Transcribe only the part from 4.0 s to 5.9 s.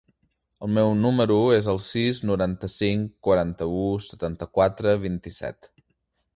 setanta-quatre, vint-i-set.